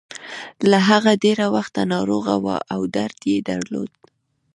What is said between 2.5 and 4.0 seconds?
او درد يې درلود.